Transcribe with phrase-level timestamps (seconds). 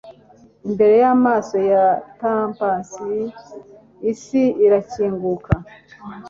[0.67, 1.85] imbere y'amaso ya
[2.17, 2.91] Thebans
[4.11, 5.53] isi irakinguka